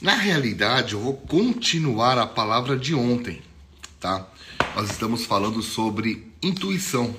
Na 0.00 0.14
realidade, 0.14 0.92
eu 0.92 1.00
vou 1.00 1.14
continuar 1.14 2.18
a 2.18 2.26
palavra 2.26 2.76
de 2.78 2.94
ontem, 2.94 3.42
tá? 3.98 4.28
Nós 4.76 4.90
estamos 4.90 5.24
falando 5.24 5.60
sobre 5.60 6.30
intuição. 6.40 7.16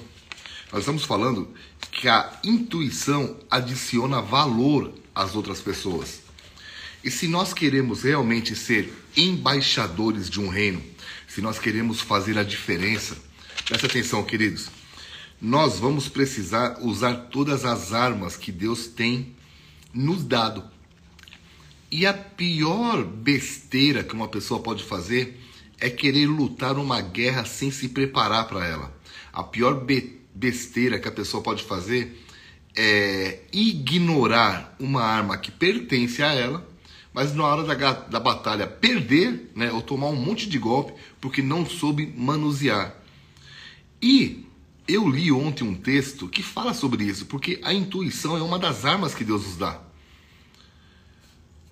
Nós 0.71 0.81
estamos 0.81 1.03
falando 1.03 1.53
que 1.91 2.07
a 2.07 2.39
intuição 2.41 3.35
adiciona 3.51 4.21
valor 4.21 4.93
às 5.13 5.35
outras 5.35 5.59
pessoas. 5.59 6.21
E 7.03 7.11
se 7.11 7.27
nós 7.27 7.53
queremos 7.53 8.03
realmente 8.03 8.55
ser 8.55 8.93
embaixadores 9.15 10.29
de 10.29 10.39
um 10.39 10.47
reino, 10.47 10.81
se 11.27 11.41
nós 11.41 11.59
queremos 11.59 11.99
fazer 11.99 12.37
a 12.37 12.43
diferença, 12.43 13.17
presta 13.65 13.87
atenção, 13.87 14.23
queridos, 14.23 14.69
nós 15.41 15.79
vamos 15.79 16.07
precisar 16.07 16.77
usar 16.81 17.27
todas 17.29 17.65
as 17.65 17.91
armas 17.91 18.37
que 18.37 18.53
Deus 18.53 18.87
tem 18.87 19.35
nos 19.93 20.23
dado. 20.23 20.78
E 21.91 22.05
a 22.05 22.13
pior 22.13 23.03
besteira 23.03 24.03
que 24.03 24.13
uma 24.13 24.27
pessoa 24.27 24.61
pode 24.61 24.83
fazer 24.83 25.39
é 25.79 25.89
querer 25.89 26.27
lutar 26.27 26.77
uma 26.77 27.01
guerra 27.01 27.45
sem 27.45 27.71
se 27.71 27.89
preparar 27.89 28.47
para 28.47 28.65
ela. 28.65 28.95
A 29.33 29.43
pior 29.43 29.85
be 29.85 30.19
besteira 30.33 30.99
que 30.99 31.07
a 31.07 31.11
pessoa 31.11 31.43
pode 31.43 31.63
fazer 31.63 32.23
é 32.75 33.39
ignorar 33.51 34.75
uma 34.79 35.01
arma 35.01 35.37
que 35.37 35.51
pertence 35.51 36.21
a 36.23 36.33
ela 36.33 36.69
mas 37.13 37.33
na 37.33 37.43
hora 37.43 37.63
da, 37.63 37.91
da 37.93 38.19
batalha 38.19 38.67
perder, 38.67 39.51
né, 39.55 39.71
ou 39.71 39.81
tomar 39.81 40.07
um 40.07 40.15
monte 40.15 40.47
de 40.47 40.57
golpe 40.57 40.93
porque 41.19 41.41
não 41.41 41.65
soube 41.65 42.13
manusear. 42.15 42.95
E 44.01 44.45
eu 44.87 45.07
li 45.07 45.31
ontem 45.31 45.63
um 45.63 45.75
texto 45.75 46.27
que 46.27 46.41
fala 46.41 46.73
sobre 46.73 47.03
isso, 47.03 47.25
porque 47.25 47.59
a 47.63 47.73
intuição 47.73 48.37
é 48.37 48.41
uma 48.41 48.57
das 48.59 48.85
armas 48.85 49.13
que 49.13 49.23
Deus 49.23 49.45
nos 49.45 49.57
dá. 49.57 49.81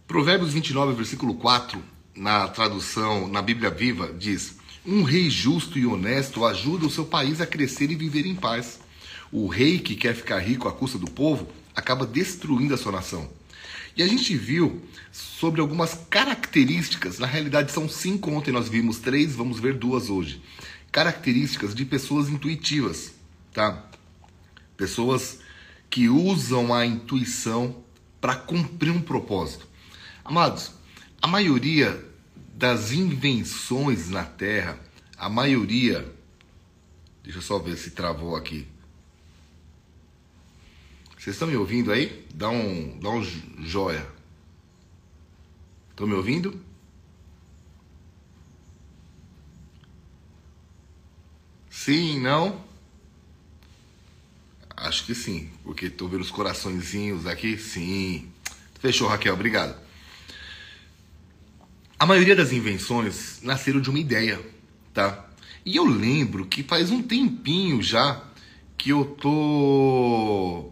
Provérbios 0.08 0.54
29, 0.54 0.94
versículo 0.94 1.34
4, 1.34 1.84
na 2.16 2.48
tradução, 2.48 3.28
na 3.28 3.42
Bíblia 3.42 3.70
Viva, 3.70 4.14
diz: 4.18 4.56
Um 4.86 5.04
rei 5.04 5.30
justo 5.30 5.78
e 5.78 5.86
honesto 5.86 6.46
ajuda 6.46 6.86
o 6.86 6.90
seu 6.90 7.04
país 7.04 7.42
a 7.42 7.46
crescer 7.46 7.92
e 7.92 7.96
viver 7.96 8.26
em 8.26 8.34
paz. 8.34 8.80
O 9.34 9.48
rei 9.48 9.80
que 9.80 9.96
quer 9.96 10.16
ficar 10.16 10.40
rico 10.40 10.66
à 10.66 10.72
custa 10.72 10.98
do 10.98 11.12
povo 11.12 11.50
acaba 11.76 12.06
destruindo 12.06 12.74
a 12.74 12.78
sua 12.78 12.94
nação. 12.94 13.30
E 13.98 14.02
a 14.02 14.08
gente 14.08 14.34
viu 14.38 14.82
sobre 15.12 15.60
algumas 15.60 15.94
características, 16.10 17.20
na 17.20 17.28
realidade 17.28 17.74
são 17.74 17.90
cinco, 17.90 18.32
ontem 18.32 18.54
nós 18.54 18.70
vimos 18.70 19.00
três, 19.00 19.36
vamos 19.36 19.60
ver 19.60 19.74
duas 19.74 20.10
hoje. 20.10 20.42
Características 20.90 21.76
de 21.76 21.84
pessoas 21.84 22.30
intuitivas, 22.30 23.14
tá? 23.52 23.86
Pessoas 24.78 25.40
que 25.90 26.08
usam 26.08 26.74
a 26.74 26.86
intuição 26.86 27.84
para 28.22 28.36
cumprir 28.36 28.92
um 28.92 29.02
propósito. 29.02 29.68
Amados, 30.28 30.74
a 31.22 31.26
maioria 31.26 32.06
das 32.54 32.92
invenções 32.92 34.10
na 34.10 34.26
Terra, 34.26 34.78
a 35.18 35.30
maioria. 35.30 36.14
Deixa 37.24 37.38
eu 37.38 37.42
só 37.42 37.58
ver 37.58 37.78
se 37.78 37.92
travou 37.92 38.36
aqui. 38.36 38.68
Vocês 41.18 41.34
estão 41.34 41.48
me 41.48 41.56
ouvindo 41.56 41.94
aí? 41.94 42.28
Dá 42.34 42.50
um, 42.50 43.00
dá 43.00 43.10
um 43.10 43.24
joia. 43.64 44.06
Estão 45.92 46.06
me 46.06 46.14
ouvindo? 46.14 46.62
Sim, 51.70 52.20
não? 52.20 52.66
Acho 54.76 55.06
que 55.06 55.16
sim, 55.16 55.50
porque 55.64 55.86
estou 55.86 56.10
vendo 56.10 56.20
os 56.20 56.32
coraçõezinhos 56.32 57.26
aqui. 57.26 57.58
Sim. 57.58 58.30
Fechou, 58.82 59.08
Raquel, 59.08 59.34
obrigado. 59.34 59.87
A 62.00 62.06
maioria 62.06 62.36
das 62.36 62.52
invenções 62.52 63.40
nasceram 63.42 63.82
de 63.82 63.90
uma 63.90 63.98
ideia, 63.98 64.40
tá? 64.94 65.26
E 65.66 65.76
eu 65.76 65.84
lembro 65.84 66.46
que 66.46 66.62
faz 66.62 66.92
um 66.92 67.02
tempinho 67.02 67.82
já 67.82 68.24
que 68.78 68.92
eu 68.92 69.04
tô 69.20 70.72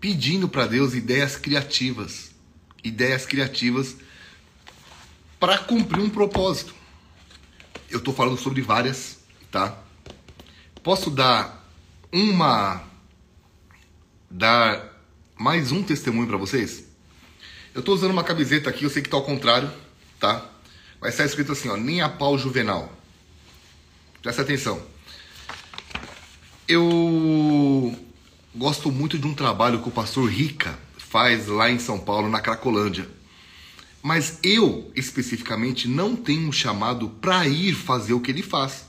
pedindo 0.00 0.48
para 0.48 0.66
Deus 0.66 0.94
ideias 0.94 1.36
criativas, 1.36 2.30
ideias 2.82 3.26
criativas 3.26 3.96
para 5.38 5.58
cumprir 5.58 6.00
um 6.00 6.08
propósito. 6.08 6.74
Eu 7.90 7.98
estou 7.98 8.14
falando 8.14 8.38
sobre 8.38 8.62
várias, 8.62 9.18
tá? 9.50 9.78
Posso 10.82 11.10
dar 11.10 11.68
uma, 12.10 12.82
dar 14.30 15.02
mais 15.36 15.70
um 15.70 15.82
testemunho 15.82 16.28
para 16.28 16.38
vocês? 16.38 16.84
Eu 17.74 17.80
estou 17.80 17.94
usando 17.94 18.12
uma 18.12 18.24
camiseta 18.24 18.70
aqui, 18.70 18.84
eu 18.84 18.90
sei 18.90 19.02
que 19.02 19.08
está 19.08 19.16
ao 19.18 19.24
contrário, 19.24 19.70
tá? 20.18 20.44
Vai 21.00 21.10
estar 21.10 21.24
escrito 21.24 21.52
assim, 21.52 21.68
ó, 21.68 21.76
nem 21.76 22.00
a 22.00 22.08
pau 22.08 22.36
juvenal. 22.36 22.92
Presta 24.22 24.42
atenção. 24.42 24.82
Eu 26.66 27.96
gosto 28.54 28.90
muito 28.90 29.18
de 29.18 29.26
um 29.26 29.34
trabalho 29.34 29.80
que 29.80 29.88
o 29.88 29.92
pastor 29.92 30.28
Rica 30.28 30.78
faz 30.96 31.46
lá 31.46 31.70
em 31.70 31.78
São 31.78 31.98
Paulo, 31.98 32.28
na 32.28 32.40
Cracolândia. 32.40 33.08
Mas 34.02 34.38
eu, 34.42 34.90
especificamente, 34.94 35.88
não 35.88 36.14
tenho 36.14 36.48
um 36.48 36.52
chamado 36.52 37.08
para 37.08 37.46
ir 37.46 37.74
fazer 37.74 38.12
o 38.12 38.20
que 38.20 38.30
ele 38.30 38.42
faz, 38.42 38.86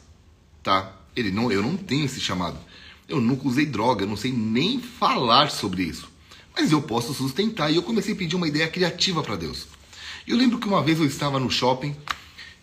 tá? 0.64 0.96
Ele 1.16 1.32
não, 1.32 1.52
eu 1.52 1.62
não 1.62 1.78
tenho 1.78 2.06
esse 2.06 2.20
chamado. 2.20 2.58
Eu 3.08 3.20
nunca 3.20 3.48
usei 3.48 3.66
droga, 3.66 4.06
não 4.06 4.16
sei 4.16 4.32
nem 4.32 4.80
falar 4.80 5.50
sobre 5.50 5.84
isso. 5.84 6.10
Mas 6.56 6.72
eu 6.72 6.82
posso 6.82 7.14
sustentar 7.14 7.72
e 7.72 7.76
eu 7.76 7.84
comecei 7.84 8.14
a 8.14 8.18
pedir 8.18 8.36
uma 8.36 8.48
ideia 8.48 8.68
criativa 8.68 9.24
para 9.24 9.36
Deus. 9.36 9.68
Eu 10.30 10.38
lembro 10.38 10.60
que 10.60 10.68
uma 10.68 10.84
vez 10.84 11.00
eu 11.00 11.08
estava 11.08 11.40
no 11.40 11.50
shopping 11.50 11.96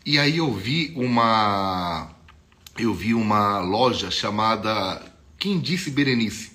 e 0.05 0.21
aí 0.21 0.37
eu 0.37 0.55
vi 0.55 0.93
uma 0.95 2.09
eu 2.79 2.95
vi 2.95 3.13
uma 3.13 3.59
loja 3.59 4.09
chamada 4.09 5.03
Quem 5.37 5.59
disse 5.59 5.91
Berenice 5.91 6.53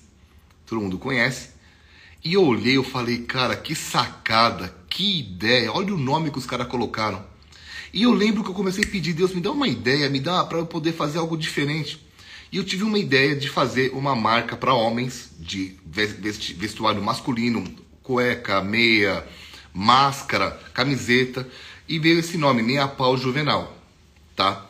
todo 0.64 0.80
mundo 0.80 0.98
conhece. 0.98 1.50
E 2.24 2.32
eu 2.32 2.42
olhei, 2.42 2.78
eu 2.78 2.82
falei, 2.82 3.18
cara, 3.24 3.54
que 3.54 3.74
sacada, 3.74 4.74
que 4.88 5.18
ideia, 5.20 5.70
olha 5.70 5.94
o 5.94 5.98
nome 5.98 6.30
que 6.30 6.38
os 6.38 6.46
caras 6.46 6.66
colocaram. 6.66 7.22
E 7.92 8.04
eu 8.04 8.12
lembro 8.14 8.42
que 8.42 8.48
eu 8.48 8.54
comecei 8.54 8.82
a 8.82 8.86
pedir, 8.86 9.12
Deus, 9.12 9.34
me 9.34 9.40
dá 9.42 9.50
uma 9.50 9.68
ideia, 9.68 10.08
me 10.08 10.18
dá 10.18 10.42
para 10.44 10.56
eu 10.56 10.64
poder 10.64 10.94
fazer 10.94 11.18
algo 11.18 11.36
diferente. 11.36 12.00
E 12.50 12.56
eu 12.56 12.64
tive 12.64 12.84
uma 12.84 12.98
ideia 12.98 13.36
de 13.36 13.50
fazer 13.50 13.90
uma 13.90 14.16
marca 14.16 14.56
para 14.56 14.72
homens 14.72 15.30
de 15.38 15.76
vestuário 16.56 17.02
masculino, 17.02 17.62
cueca, 18.02 18.62
meia, 18.62 19.26
máscara, 19.72 20.50
camiseta, 20.74 21.48
e 21.88 21.98
veio 21.98 22.18
esse 22.18 22.36
nome, 22.36 22.62
Nem 22.62 22.78
a 22.78 22.88
Pau 22.88 23.16
Juvenal, 23.16 23.76
tá? 24.36 24.66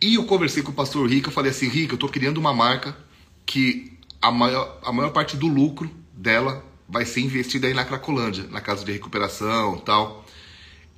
E 0.00 0.14
eu 0.14 0.24
conversei 0.24 0.62
com 0.62 0.70
o 0.70 0.74
pastor 0.74 1.08
Rica, 1.08 1.28
eu 1.28 1.32
falei 1.32 1.50
assim, 1.50 1.68
Rica, 1.68 1.94
eu 1.94 1.98
tô 1.98 2.08
criando 2.08 2.38
uma 2.38 2.54
marca 2.54 2.96
que 3.44 3.92
a 4.20 4.30
maior, 4.30 4.78
a 4.82 4.92
maior 4.92 5.10
parte 5.10 5.36
do 5.36 5.46
lucro 5.46 5.90
dela 6.12 6.64
vai 6.88 7.04
ser 7.04 7.20
investida 7.20 7.66
aí 7.66 7.74
na 7.74 7.84
Cracolândia, 7.84 8.44
na 8.50 8.60
casa 8.60 8.84
de 8.84 8.92
recuperação 8.92 9.78
tal. 9.78 10.26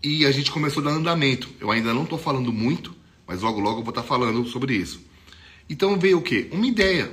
E 0.03 0.27
a 0.27 0.33
gente 0.33 0.51
começou 0.51 0.83
a 0.83 0.87
dar 0.87 0.93
andamento. 0.93 1.49
Eu 1.61 1.71
ainda 1.71 1.95
não 1.95 2.05
estou 2.05 2.19
falando 2.19 2.53
muito, 2.53 2.95
mas 3.27 3.43
logo 3.43 3.61
logo 3.61 3.81
eu 3.81 3.85
vou 3.85 3.91
estar 3.91 4.03
tá 4.03 4.09
falando 4.09 4.45
sobre 4.47 4.75
isso. 4.75 5.01
Então 5.69 5.99
veio 5.99 6.19
o 6.19 6.23
quê? 6.23 6.49
Uma 6.53 6.67
ideia. 6.67 7.11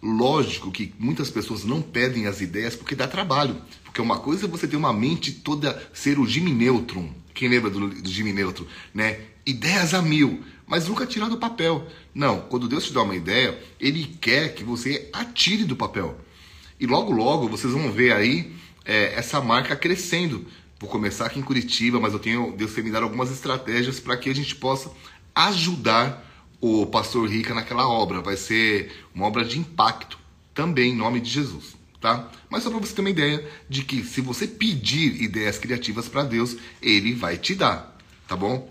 Lógico 0.00 0.70
que 0.70 0.94
muitas 0.98 1.30
pessoas 1.30 1.64
não 1.64 1.82
pedem 1.82 2.26
as 2.26 2.40
ideias 2.40 2.76
porque 2.76 2.94
dá 2.94 3.08
trabalho. 3.08 3.60
Porque 3.88 4.02
uma 4.02 4.18
coisa 4.18 4.44
é 4.44 4.48
você 4.48 4.68
ter 4.68 4.76
uma 4.76 4.92
mente 4.92 5.32
toda 5.32 5.90
ser 5.92 6.18
o 6.18 6.26
Jimmy 6.26 6.52
Neutron. 6.52 7.10
Quem 7.34 7.48
lembra 7.48 7.70
do, 7.70 7.88
do 7.88 8.08
Jimmy 8.08 8.32
Neutron, 8.32 8.66
né? 8.94 9.20
Ideias 9.44 9.94
a 9.94 10.02
mil 10.02 10.44
mas 10.68 10.86
nunca 10.86 11.06
tirar 11.06 11.28
do 11.28 11.38
papel. 11.38 11.86
Não, 12.14 12.42
quando 12.42 12.68
Deus 12.68 12.84
te 12.84 12.92
dá 12.92 13.02
uma 13.02 13.16
ideia, 13.16 13.58
Ele 13.80 14.04
quer 14.20 14.54
que 14.54 14.62
você 14.62 15.08
atire 15.12 15.64
do 15.64 15.74
papel. 15.74 16.20
E 16.78 16.86
logo, 16.86 17.10
logo 17.10 17.48
vocês 17.48 17.72
vão 17.72 17.90
ver 17.90 18.12
aí 18.12 18.52
é, 18.84 19.14
essa 19.14 19.40
marca 19.40 19.74
crescendo. 19.74 20.46
Vou 20.78 20.88
começar 20.88 21.26
aqui 21.26 21.40
em 21.40 21.42
Curitiba, 21.42 21.98
mas 21.98 22.12
eu 22.12 22.18
tenho 22.18 22.54
Deus 22.56 22.72
tem 22.72 22.84
me 22.84 22.90
dado 22.90 23.04
algumas 23.04 23.32
estratégias 23.32 23.98
para 23.98 24.16
que 24.16 24.30
a 24.30 24.34
gente 24.34 24.54
possa 24.54 24.92
ajudar 25.34 26.24
o 26.60 26.86
pastor 26.86 27.28
Rica 27.28 27.54
naquela 27.54 27.88
obra. 27.88 28.20
Vai 28.20 28.36
ser 28.36 28.92
uma 29.14 29.26
obra 29.26 29.44
de 29.44 29.58
impacto 29.58 30.18
também, 30.54 30.92
em 30.92 30.96
nome 30.96 31.20
de 31.20 31.30
Jesus, 31.30 31.76
tá? 32.00 32.30
Mas 32.48 32.62
só 32.62 32.70
para 32.70 32.78
você 32.78 32.94
ter 32.94 33.00
uma 33.00 33.10
ideia 33.10 33.46
de 33.68 33.82
que 33.82 34.02
se 34.02 34.20
você 34.20 34.46
pedir 34.46 35.22
ideias 35.22 35.58
criativas 35.58 36.08
para 36.08 36.24
Deus, 36.24 36.56
ele 36.80 37.14
vai 37.14 37.36
te 37.36 37.54
dar, 37.54 37.96
tá 38.26 38.36
bom? 38.36 38.68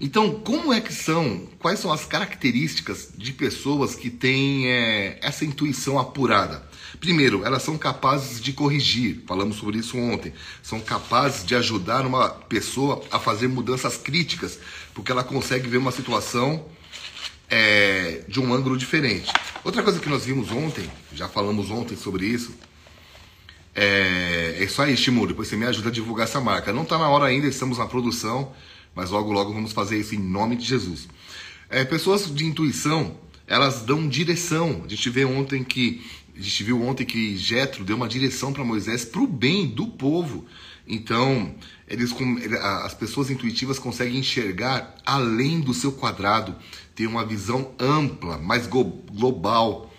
Então, 0.00 0.40
como 0.40 0.72
é 0.72 0.80
que 0.80 0.92
são, 0.92 1.48
quais 1.58 1.80
são 1.80 1.92
as 1.92 2.04
características 2.04 3.08
de 3.16 3.32
pessoas 3.32 3.96
que 3.96 4.10
têm 4.10 4.68
é, 4.68 5.18
essa 5.20 5.44
intuição 5.44 5.98
apurada? 5.98 6.62
Primeiro, 7.00 7.44
elas 7.44 7.64
são 7.64 7.76
capazes 7.76 8.40
de 8.40 8.52
corrigir, 8.52 9.24
falamos 9.26 9.56
sobre 9.56 9.78
isso 9.78 9.98
ontem, 9.98 10.32
são 10.62 10.80
capazes 10.80 11.44
de 11.44 11.54
ajudar 11.56 12.06
uma 12.06 12.28
pessoa 12.28 13.02
a 13.10 13.18
fazer 13.18 13.48
mudanças 13.48 13.96
críticas, 13.96 14.58
porque 14.94 15.10
ela 15.10 15.24
consegue 15.24 15.68
ver 15.68 15.78
uma 15.78 15.92
situação 15.92 16.64
é, 17.50 18.22
de 18.28 18.40
um 18.40 18.52
ângulo 18.52 18.76
diferente. 18.76 19.32
Outra 19.64 19.82
coisa 19.82 19.98
que 20.00 20.08
nós 20.08 20.24
vimos 20.24 20.50
ontem, 20.50 20.88
já 21.12 21.28
falamos 21.28 21.70
ontem 21.70 21.96
sobre 21.96 22.26
isso, 22.26 22.52
É, 23.74 24.56
é 24.58 24.64
isso 24.64 24.82
aí, 24.82 24.96
Shimu. 24.96 25.26
Depois 25.26 25.46
você 25.46 25.56
me 25.56 25.64
ajuda 25.64 25.88
a 25.88 25.92
divulgar 25.92 26.26
essa 26.26 26.40
marca. 26.40 26.72
Não 26.72 26.82
está 26.82 26.98
na 26.98 27.08
hora 27.08 27.26
ainda, 27.26 27.46
estamos 27.46 27.78
na 27.78 27.86
produção, 27.86 28.52
mas 28.92 29.10
logo, 29.10 29.30
logo 29.30 29.52
vamos 29.52 29.72
fazer 29.72 29.98
isso 30.00 30.16
em 30.16 30.18
nome 30.18 30.56
de 30.56 30.64
Jesus. 30.64 31.08
É, 31.70 31.84
pessoas 31.84 32.34
de 32.34 32.44
intuição, 32.44 33.16
elas 33.46 33.82
dão 33.82 34.08
direção. 34.08 34.82
A 34.84 34.88
gente 34.88 35.08
vê 35.10 35.24
ontem 35.24 35.62
que 35.62 36.02
a 36.36 36.40
gente 36.40 36.64
viu 36.64 36.82
ontem 36.82 37.04
que 37.04 37.36
Jetro 37.36 37.84
deu 37.84 37.96
uma 37.96 38.08
direção 38.08 38.52
para 38.52 38.64
Moisés 38.64 39.04
para 39.04 39.20
o 39.20 39.26
bem 39.26 39.66
do 39.66 39.86
povo. 39.86 40.46
Então, 40.88 41.54
eles, 41.86 42.14
as 42.62 42.94
pessoas 42.94 43.30
intuitivas 43.30 43.78
conseguem 43.78 44.20
enxergar 44.20 44.94
além 45.04 45.60
do 45.60 45.74
seu 45.74 45.92
quadrado, 45.92 46.56
ter 46.94 47.06
uma 47.06 47.26
visão 47.26 47.72
ampla, 47.78 48.38
mais 48.38 48.66
global. 48.66 49.92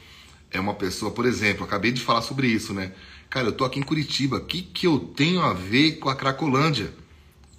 É 0.49 0.59
uma 0.59 0.73
pessoa, 0.73 1.11
por 1.11 1.25
exemplo, 1.25 1.63
acabei 1.63 1.91
de 1.91 2.01
falar 2.01 2.23
sobre 2.23 2.47
isso, 2.47 2.73
né? 2.73 2.91
Cara, 3.29 3.47
eu 3.47 3.51
tô 3.51 3.63
aqui 3.63 3.79
em 3.79 3.83
Curitiba, 3.83 4.37
o 4.37 4.45
que, 4.45 4.63
que 4.63 4.87
eu 4.87 4.97
tenho 4.99 5.41
a 5.41 5.53
ver 5.53 5.99
com 5.99 6.09
a 6.09 6.15
Cracolândia? 6.15 6.91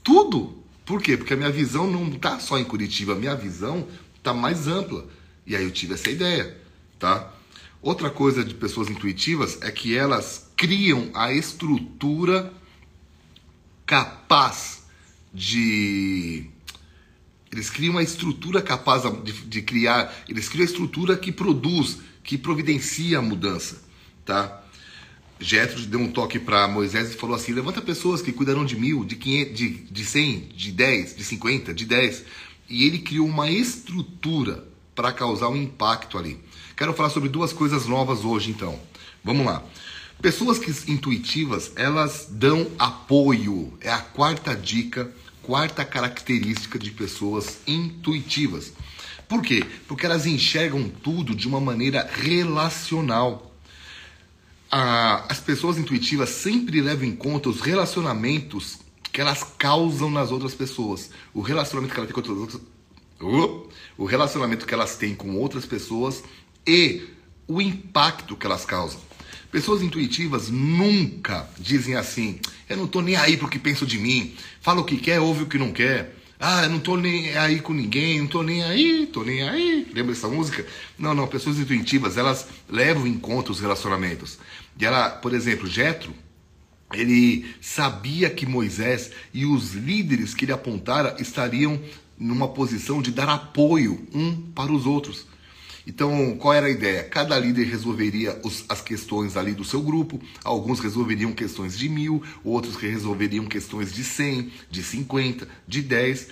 Tudo! 0.03 0.59
Por 0.85 1.01
quê? 1.01 1.17
Porque 1.17 1.35
a 1.35 1.37
minha 1.37 1.53
visão 1.53 1.89
não 1.89 2.11
tá 2.11 2.41
só 2.41 2.59
em 2.59 2.65
Curitiba, 2.65 3.13
a 3.13 3.17
minha 3.17 3.37
visão 3.37 3.87
tá 4.25 4.35
mais 4.35 4.67
ampla. 4.67 5.07
E 5.47 5.55
aí 5.55 5.63
eu 5.63 5.71
tive 5.71 5.95
essa 5.95 6.11
ideia, 6.11 6.57
tá? 6.99 7.33
Outra 7.81 8.11
coisa 8.11 8.45
de 8.45 8.55
pessoas 8.55 8.91
intuitivas 8.91 9.63
é 9.63 9.71
que 9.71 9.97
elas 9.97 10.51
criam 10.57 11.09
a 11.15 11.33
estrutura 11.33 12.53
capaz 13.91 14.85
de. 15.35 16.45
Eles 17.51 17.69
criam 17.69 17.95
uma 17.95 18.03
estrutura 18.05 18.63
capaz 18.63 19.03
de, 19.25 19.33
de 19.33 19.63
criar, 19.63 20.15
eles 20.29 20.49
criam 20.49 20.63
a 20.63 20.71
estrutura 20.71 21.17
que 21.17 21.33
produz, 21.33 21.99
que 22.23 22.39
providencia 22.39 23.19
a 23.19 23.23
mudança, 23.23 23.83
tá? 24.25 24.63
Jetro 25.41 25.85
deu 25.87 25.99
um 25.99 26.13
toque 26.13 26.39
para 26.39 26.69
Moisés 26.69 27.11
e 27.11 27.17
falou 27.17 27.35
assim: 27.35 27.51
levanta 27.51 27.83
pessoas 27.83 28.23
que 28.23 28.31
cuidarão 28.31 28.65
de 28.65 28.77
mil, 28.77 29.05
de, 29.05 29.17
500, 29.17 29.59
de, 29.59 29.69
de 29.69 30.05
100, 30.05 30.39
de 30.55 30.71
10, 30.71 31.17
de 31.17 31.25
50, 31.25 31.75
de 31.75 31.85
10. 31.85 32.25
E 32.69 32.87
ele 32.87 33.01
criou 33.01 33.27
uma 33.27 33.51
estrutura 33.51 34.65
para 34.95 35.13
causar 35.13 35.49
um 35.49 35.57
impacto 35.57 36.17
ali. 36.17 36.39
Quero 36.77 36.95
falar 36.95 37.11
sobre 37.11 37.29
duas 37.29 37.53
coisas 37.53 37.87
novas 37.87 38.25
hoje, 38.25 38.51
então. 38.51 38.79
Vamos 39.25 39.45
lá. 39.45 39.65
Pessoas 40.21 40.59
que 40.59 40.71
intuitivas, 40.91 41.73
elas 41.77 42.29
dão 42.31 42.71
apoio. 42.79 43.73
É 43.81 43.91
a 43.91 44.01
quarta 44.01 44.55
dica, 44.55 45.11
quarta 45.43 45.83
característica 45.83 46.79
de 46.79 46.91
pessoas 46.91 47.61
intuitivas. 47.67 48.73
Por 49.27 49.41
quê? 49.41 49.65
Porque 49.89 50.05
elas 50.05 50.27
enxergam 50.27 50.91
tudo 50.91 51.35
de 51.35 51.49
uma 51.49 51.59
maneira 51.59 52.07
relacional. 52.13 53.51
As 54.71 55.41
pessoas 55.41 55.79
intuitivas 55.79 56.29
sempre 56.29 56.83
levam 56.83 57.07
em 57.07 57.17
conta 57.17 57.49
os 57.49 57.63
relacionamentos 57.63 58.79
que 59.11 59.23
elas 59.23 59.43
causam 59.57 60.11
nas 60.11 60.31
outras 60.31 60.55
pessoas. 60.55 61.11
O 61.33 61.41
relacionamento 61.41 61.95
que 61.95 62.01
elas 62.01 62.13
têm 62.13 62.23
com 62.23 62.39
outras 62.39 62.61
o 63.97 64.05
relacionamento 64.05 64.67
que 64.67 64.75
elas 64.75 64.97
têm 64.97 65.15
com 65.15 65.35
outras 65.37 65.65
pessoas 65.65 66.23
e 66.67 67.09
o 67.49 67.61
impacto 67.63 68.37
que 68.37 68.47
elas 68.47 68.67
causam. 68.67 69.10
Pessoas 69.51 69.83
intuitivas 69.83 70.49
nunca 70.49 71.49
dizem 71.59 71.97
assim: 71.97 72.39
eu 72.69 72.77
não 72.77 72.87
tô 72.87 73.01
nem 73.01 73.17
aí 73.17 73.37
pro 73.37 73.49
que 73.49 73.59
penso 73.59 73.85
de 73.85 73.99
mim, 73.99 74.35
fala 74.61 74.81
o 74.81 74.85
que 74.85 74.97
quer, 74.97 75.21
ouve 75.21 75.43
o 75.43 75.47
que 75.47 75.59
não 75.59 75.73
quer. 75.73 76.17
Ah, 76.39 76.63
eu 76.63 76.71
não 76.71 76.81
tô 76.81 76.97
nem 76.97 77.37
aí 77.37 77.61
com 77.61 77.75
ninguém, 77.75 78.21
não 78.21 78.27
tô 78.27 78.43
nem 78.43 78.63
aí, 78.63 79.07
tô 79.13 79.23
nem 79.23 79.47
aí. 79.47 79.87
Lembra 79.93 80.13
essa 80.13 80.27
música? 80.27 80.65
Não, 80.99 81.15
não, 81.15 81.27
pessoas 81.27 81.59
intuitivas, 81.59 82.17
elas 82.17 82.47
levam 82.67 83.07
em 83.07 83.19
conta 83.19 83.53
os 83.53 83.61
relacionamentos. 83.61 84.39
E 84.79 84.87
ela, 84.87 85.11
por 85.11 85.35
exemplo, 85.35 85.67
Jetro, 85.67 86.15
ele 86.95 87.45
sabia 87.61 88.31
que 88.31 88.47
Moisés 88.47 89.11
e 89.35 89.45
os 89.45 89.75
líderes 89.75 90.33
que 90.33 90.47
ele 90.47 90.53
apontara 90.53 91.17
estariam 91.21 91.79
numa 92.19 92.49
posição 92.49 93.03
de 93.03 93.11
dar 93.11 93.29
apoio 93.29 94.07
um 94.15 94.35
para 94.55 94.73
os 94.73 94.87
outros. 94.87 95.27
Então, 95.91 96.37
qual 96.37 96.55
era 96.55 96.69
a 96.69 96.71
ideia? 96.71 97.03
Cada 97.03 97.37
líder 97.37 97.65
resolveria 97.65 98.41
os, 98.45 98.65
as 98.69 98.81
questões 98.81 99.37
ali 99.37 99.55
do 99.55 99.65
seu 99.65 99.83
grupo, 99.83 100.23
alguns 100.45 100.79
resolveriam 100.79 101.33
questões 101.33 101.77
de 101.77 101.89
mil, 101.89 102.23
outros 102.45 102.77
resolveriam 102.77 103.45
questões 103.47 103.93
de 103.93 104.05
100, 104.05 104.53
de 104.71 104.85
50, 104.85 105.49
de 105.67 105.83
10. 105.83 106.29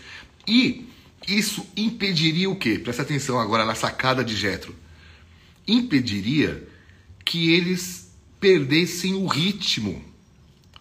E 0.46 0.86
isso 1.26 1.66
impediria 1.76 2.48
o 2.48 2.54
quê? 2.54 2.78
Presta 2.78 3.02
atenção 3.02 3.40
agora 3.40 3.64
na 3.64 3.74
sacada 3.74 4.24
de 4.24 4.36
Jetro. 4.36 4.72
Impediria 5.66 6.64
que 7.24 7.50
eles 7.50 8.12
perdessem 8.38 9.14
o 9.14 9.26
ritmo. 9.26 10.00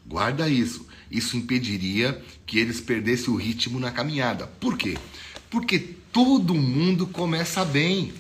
Guarda 0.06 0.48
isso. 0.48 0.88
Isso 1.10 1.36
impediria 1.36 2.24
que 2.46 2.60
eles 2.60 2.80
perdessem 2.80 3.34
o 3.34 3.38
ritmo 3.38 3.80
na 3.80 3.90
caminhada. 3.90 4.46
Por 4.46 4.78
quê? 4.78 5.00
Porque 5.50 5.80
todo 6.12 6.54
mundo 6.54 7.08
começa 7.08 7.66
bem. 7.66 8.14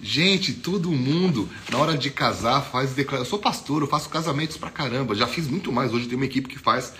Gente, 0.00 0.52
todo 0.52 0.92
mundo, 0.92 1.48
na 1.70 1.78
hora 1.78 1.98
de 1.98 2.10
casar, 2.10 2.60
faz 2.62 2.92
declaração. 2.92 3.26
Eu 3.26 3.30
sou 3.30 3.38
pastor, 3.38 3.82
eu 3.82 3.88
faço 3.88 4.08
casamentos 4.08 4.56
pra 4.56 4.70
caramba. 4.70 5.14
Já 5.14 5.26
fiz 5.26 5.48
muito 5.48 5.72
mais, 5.72 5.92
hoje 5.92 6.06
tem 6.06 6.16
uma 6.16 6.24
equipe 6.24 6.48
que 6.48 6.58
faz. 6.58 6.92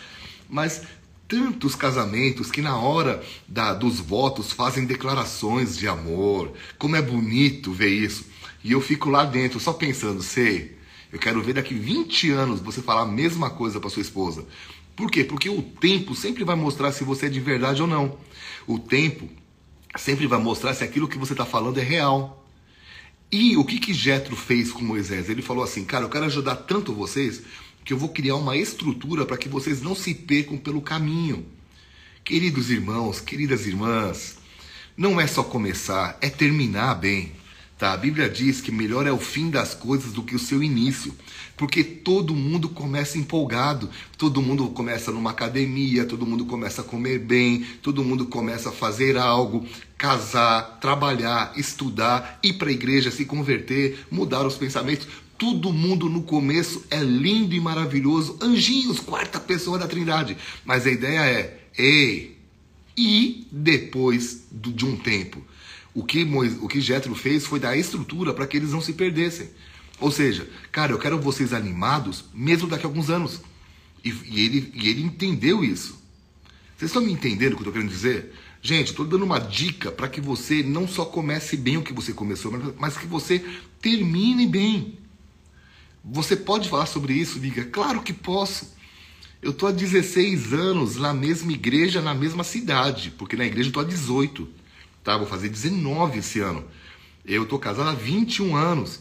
Mas 0.48 0.82
tantos 1.28 1.76
casamentos 1.76 2.50
que 2.50 2.60
na 2.60 2.76
hora 2.76 3.22
da, 3.46 3.72
dos 3.72 4.00
votos 4.00 4.50
fazem 4.50 4.84
declarações 4.84 5.76
de 5.76 5.86
amor. 5.86 6.52
Como 6.76 6.96
é 6.96 7.02
bonito 7.02 7.72
ver 7.72 7.90
isso. 7.90 8.26
E 8.64 8.72
eu 8.72 8.80
fico 8.80 9.10
lá 9.10 9.24
dentro 9.24 9.60
só 9.60 9.72
pensando, 9.72 10.22
sei, 10.22 10.76
eu 11.12 11.18
quero 11.18 11.40
ver 11.42 11.52
daqui 11.52 11.74
20 11.74 12.30
anos 12.32 12.60
você 12.60 12.82
falar 12.82 13.02
a 13.02 13.06
mesma 13.06 13.48
coisa 13.50 13.78
para 13.78 13.90
sua 13.90 14.02
esposa. 14.02 14.44
Por 14.96 15.10
quê? 15.10 15.22
Porque 15.22 15.48
o 15.48 15.62
tempo 15.62 16.14
sempre 16.16 16.42
vai 16.42 16.56
mostrar 16.56 16.90
se 16.90 17.04
você 17.04 17.26
é 17.26 17.28
de 17.28 17.38
verdade 17.38 17.80
ou 17.80 17.86
não. 17.86 18.18
O 18.66 18.78
tempo 18.78 19.28
sempre 19.96 20.26
vai 20.26 20.40
mostrar 20.40 20.74
se 20.74 20.82
aquilo 20.82 21.06
que 21.06 21.16
você 21.16 21.32
está 21.32 21.46
falando 21.46 21.78
é 21.78 21.82
real. 21.84 22.44
E 23.30 23.56
o 23.56 23.64
que 23.64 23.78
que 23.78 23.92
Jetro 23.92 24.34
fez 24.34 24.72
com 24.72 24.82
Moisés? 24.82 25.28
Ele 25.28 25.42
falou 25.42 25.62
assim, 25.62 25.84
cara, 25.84 26.04
eu 26.04 26.08
quero 26.08 26.24
ajudar 26.24 26.56
tanto 26.56 26.94
vocês 26.94 27.42
que 27.84 27.92
eu 27.92 27.98
vou 27.98 28.08
criar 28.08 28.36
uma 28.36 28.56
estrutura 28.56 29.26
para 29.26 29.36
que 29.36 29.48
vocês 29.48 29.82
não 29.82 29.94
se 29.94 30.14
percam 30.14 30.56
pelo 30.56 30.80
caminho. 30.80 31.46
Queridos 32.24 32.70
irmãos, 32.70 33.20
queridas 33.20 33.66
irmãs, 33.66 34.38
não 34.96 35.20
é 35.20 35.26
só 35.26 35.42
começar, 35.42 36.16
é 36.20 36.30
terminar 36.30 36.94
bem. 36.94 37.32
Tá? 37.78 37.92
A 37.92 37.96
Bíblia 37.96 38.28
diz 38.28 38.60
que 38.60 38.72
melhor 38.72 39.06
é 39.06 39.12
o 39.12 39.18
fim 39.18 39.50
das 39.50 39.72
coisas 39.72 40.12
do 40.12 40.24
que 40.24 40.34
o 40.34 40.38
seu 40.38 40.60
início, 40.60 41.14
porque 41.56 41.84
todo 41.84 42.34
mundo 42.34 42.68
começa 42.68 43.16
empolgado, 43.16 43.88
todo 44.16 44.42
mundo 44.42 44.66
começa 44.70 45.12
numa 45.12 45.30
academia, 45.30 46.04
todo 46.04 46.26
mundo 46.26 46.44
começa 46.44 46.80
a 46.80 46.84
comer 46.84 47.20
bem, 47.20 47.64
todo 47.80 48.02
mundo 48.02 48.26
começa 48.26 48.70
a 48.70 48.72
fazer 48.72 49.16
algo, 49.16 49.64
casar, 49.96 50.78
trabalhar, 50.80 51.52
estudar, 51.56 52.40
ir 52.42 52.54
para 52.54 52.68
a 52.68 52.72
igreja, 52.72 53.12
se 53.12 53.24
converter, 53.24 54.04
mudar 54.10 54.44
os 54.44 54.56
pensamentos. 54.56 55.06
Todo 55.38 55.72
mundo 55.72 56.08
no 56.08 56.22
começo 56.22 56.84
é 56.90 57.00
lindo 57.00 57.54
e 57.54 57.60
maravilhoso, 57.60 58.36
anjinhos, 58.42 58.98
quarta 58.98 59.38
pessoa 59.38 59.78
da 59.78 59.86
Trindade. 59.86 60.36
Mas 60.64 60.84
a 60.84 60.90
ideia 60.90 61.20
é, 61.20 61.60
ei, 61.78 62.36
e 62.96 63.46
depois 63.52 64.48
de 64.50 64.84
um 64.84 64.96
tempo? 64.96 65.40
O 65.98 66.04
que, 66.04 66.24
Moisés, 66.24 66.62
o 66.62 66.68
que 66.68 66.80
Jetro 66.80 67.12
fez 67.12 67.44
foi 67.44 67.58
dar 67.58 67.76
estrutura 67.76 68.32
para 68.32 68.46
que 68.46 68.56
eles 68.56 68.70
não 68.70 68.80
se 68.80 68.92
perdessem. 68.92 69.50
Ou 69.98 70.12
seja, 70.12 70.48
cara, 70.70 70.92
eu 70.92 70.98
quero 70.98 71.18
vocês 71.18 71.52
animados 71.52 72.26
mesmo 72.32 72.68
daqui 72.68 72.86
a 72.86 72.88
alguns 72.88 73.10
anos. 73.10 73.40
E, 74.04 74.10
e 74.10 74.44
ele, 74.44 74.72
e 74.76 74.88
ele 74.88 75.02
entendeu 75.02 75.64
isso. 75.64 76.00
Vocês 76.76 76.90
estão 76.90 77.02
me 77.02 77.10
entendendo 77.10 77.54
o 77.54 77.56
que 77.56 77.62
eu 77.62 77.68
estou 77.68 77.72
querendo 77.72 77.90
dizer? 77.90 78.32
Gente, 78.62 78.90
estou 78.90 79.04
dando 79.04 79.24
uma 79.24 79.40
dica 79.40 79.90
para 79.90 80.06
que 80.06 80.20
você 80.20 80.62
não 80.62 80.86
só 80.86 81.04
comece 81.04 81.56
bem 81.56 81.78
o 81.78 81.82
que 81.82 81.92
você 81.92 82.12
começou, 82.12 82.52
mas 82.78 82.96
que 82.96 83.08
você 83.08 83.44
termine 83.82 84.46
bem. 84.46 85.00
Você 86.04 86.36
pode 86.36 86.68
falar 86.68 86.86
sobre 86.86 87.14
isso, 87.14 87.40
diga, 87.40 87.64
claro 87.64 88.02
que 88.02 88.12
posso. 88.12 88.72
Eu 89.42 89.50
estou 89.50 89.68
há 89.68 89.72
16 89.72 90.52
anos 90.52 90.94
na 90.94 91.12
mesma 91.12 91.50
igreja, 91.50 92.00
na 92.00 92.14
mesma 92.14 92.44
cidade, 92.44 93.12
porque 93.18 93.34
na 93.34 93.44
igreja 93.44 93.66
eu 93.66 93.70
estou 93.70 93.82
há 93.82 93.86
18 93.86 94.57
tá? 95.08 95.16
Vou 95.16 95.26
fazer 95.26 95.48
19 95.48 96.18
esse 96.18 96.38
ano. 96.40 96.62
Eu 97.24 97.46
tô 97.46 97.58
casado 97.58 97.88
há 97.88 97.94
21 97.94 98.54
anos. 98.54 99.00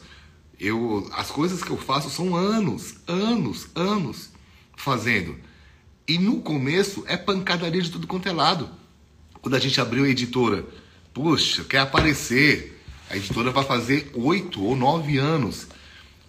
Eu, 0.58 1.06
as 1.12 1.30
coisas 1.30 1.62
que 1.62 1.70
eu 1.70 1.78
faço 1.78 2.10
são 2.10 2.34
anos, 2.34 2.96
anos, 3.06 3.68
anos 3.76 4.30
fazendo. 4.76 5.36
E 6.08 6.18
no 6.18 6.40
começo 6.40 7.04
é 7.08 7.18
pancadaria 7.18 7.82
de 7.82 7.92
tudo 7.92 8.08
quanto 8.08 8.30
é 8.30 8.32
lado. 8.32 8.70
Quando 9.42 9.56
a 9.56 9.60
gente 9.60 9.82
abriu 9.82 10.06
a 10.06 10.10
editora, 10.10 10.66
puxa, 11.14 11.66
quer 11.66 11.80
aparecer. 11.80 12.82
A 13.10 13.18
editora 13.18 13.52
vai 13.52 13.66
fazer 13.66 14.10
oito 14.14 14.64
ou 14.64 14.78
nove 14.78 15.18
anos. 15.18 15.68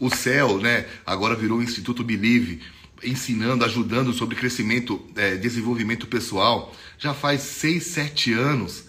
O 0.00 0.10
céu, 0.10 0.58
né? 0.58 0.86
Agora 1.06 1.36
virou 1.36 1.58
o 1.58 1.62
Instituto 1.62 2.02
Believe, 2.02 2.62
ensinando, 3.02 3.64
ajudando 3.64 4.12
sobre 4.12 4.34
crescimento, 4.34 5.00
é, 5.14 5.36
desenvolvimento 5.36 6.06
pessoal. 6.08 6.74
Já 6.98 7.14
faz 7.14 7.42
seis, 7.42 7.84
sete 7.86 8.32
anos. 8.32 8.87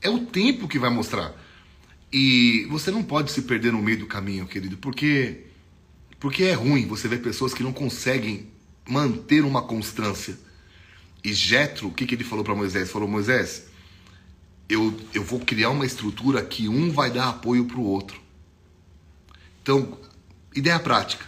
É 0.00 0.08
o 0.08 0.26
tempo 0.26 0.68
que 0.68 0.78
vai 0.78 0.90
mostrar. 0.90 1.32
E 2.12 2.66
você 2.70 2.90
não 2.90 3.02
pode 3.02 3.30
se 3.32 3.42
perder 3.42 3.72
no 3.72 3.82
meio 3.82 3.98
do 3.98 4.06
caminho, 4.06 4.46
querido, 4.46 4.76
porque 4.78 5.44
Porque 6.18 6.44
é 6.44 6.54
ruim 6.54 6.86
você 6.86 7.06
ver 7.08 7.22
pessoas 7.22 7.54
que 7.54 7.62
não 7.62 7.72
conseguem 7.72 8.48
manter 8.88 9.44
uma 9.44 9.62
constância. 9.62 10.38
E 11.22 11.32
Jetro, 11.32 11.88
o 11.88 11.92
que, 11.92 12.06
que 12.06 12.14
ele 12.14 12.24
falou 12.24 12.44
para 12.44 12.54
Moisés? 12.54 12.90
Falou, 12.90 13.08
Moisés, 13.08 13.66
eu, 14.68 14.94
eu 15.14 15.22
vou 15.22 15.40
criar 15.40 15.70
uma 15.70 15.86
estrutura 15.86 16.42
que 16.42 16.68
um 16.68 16.90
vai 16.90 17.10
dar 17.10 17.28
apoio 17.28 17.66
para 17.66 17.78
o 17.78 17.84
outro. 17.84 18.20
Então, 19.62 19.98
ideia 20.54 20.78
prática. 20.80 21.24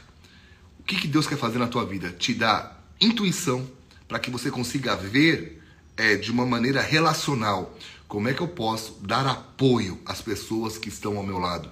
O 0.79 0.83
que, 0.83 0.97
que 0.97 1.07
Deus 1.09 1.27
quer 1.27 1.39
fazer 1.39 1.59
na 1.59 1.69
tua 1.69 1.85
vida? 1.85 2.11
Te 2.11 2.35
dar 2.35 2.83
intuição 3.01 3.69
para 4.09 4.19
que 4.19 4.31
você 4.31 4.51
consiga 4.51 4.97
ver 4.97 5.63
é, 5.97 6.17
de 6.17 6.31
uma 6.33 6.47
maneira 6.47 6.81
relacional 6.81 7.77
como 8.11 8.29
é 8.29 8.35
que 8.35 8.41
eu 8.41 8.49
posso 8.49 8.95
dar 9.03 9.25
apoio 9.25 10.01
às 10.05 10.21
pessoas 10.21 10.77
que 10.77 10.89
estão 10.89 11.17
ao 11.17 11.23
meu 11.23 11.39
lado. 11.39 11.71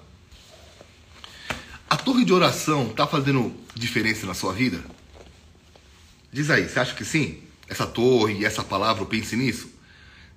A 1.89 1.97
torre 1.97 2.23
de 2.23 2.31
oração 2.31 2.87
está 2.87 3.05
fazendo 3.05 3.53
diferença 3.75 4.25
na 4.25 4.33
sua 4.33 4.53
vida? 4.53 4.81
Diz 6.31 6.49
aí, 6.49 6.65
você 6.65 6.79
acha 6.79 6.95
que 6.95 7.03
sim? 7.03 7.39
Essa 7.67 7.85
torre 7.85 8.45
essa 8.45 8.63
palavra, 8.63 9.05
pense 9.05 9.35
nisso? 9.35 9.69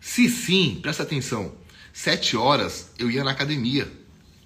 Se 0.01 0.29
sim, 0.29 0.81
presta 0.83 1.05
atenção. 1.05 1.53
Sete 1.93 2.37
horas 2.37 2.91
eu 2.99 3.09
ia 3.09 3.23
na 3.23 3.31
academia. 3.31 3.89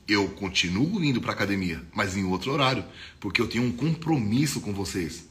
Eu 0.06 0.28
continuo 0.28 1.02
indo 1.02 1.22
para 1.22 1.32
academia, 1.32 1.82
mas 1.94 2.18
em 2.18 2.24
outro 2.24 2.52
horário, 2.52 2.84
porque 3.18 3.40
eu 3.40 3.48
tenho 3.48 3.64
um 3.64 3.72
compromisso 3.72 4.60
com 4.60 4.74
vocês. 4.74 5.26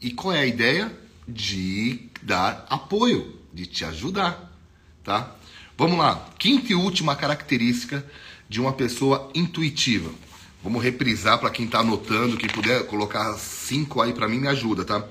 E 0.00 0.10
qual 0.10 0.34
é 0.34 0.40
a 0.40 0.46
ideia? 0.46 0.98
De 1.28 2.08
dar 2.22 2.66
apoio, 2.70 3.38
de 3.52 3.66
te 3.66 3.84
ajudar, 3.84 4.58
tá? 5.04 5.36
Vamos 5.80 5.96
lá. 5.98 6.28
Quinta 6.38 6.72
e 6.72 6.74
última 6.74 7.16
característica 7.16 8.04
de 8.46 8.60
uma 8.60 8.70
pessoa 8.70 9.30
intuitiva. 9.34 10.10
Vamos 10.62 10.82
reprisar 10.82 11.38
para 11.38 11.48
quem 11.48 11.64
está 11.64 11.78
anotando, 11.78 12.36
quem 12.36 12.50
puder 12.50 12.84
colocar 12.84 13.32
cinco 13.38 14.02
aí 14.02 14.12
para 14.12 14.28
mim 14.28 14.40
me 14.40 14.48
ajuda, 14.48 14.84
tá? 14.84 15.02